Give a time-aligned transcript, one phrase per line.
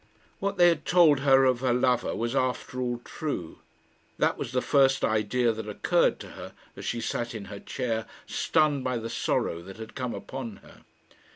[0.39, 3.59] What they had told her of her lover was after all true.
[4.17, 8.07] That was the first idea that occurred to her as she sat in her chair,
[8.25, 10.81] stunned by the sorrow that had come upon her.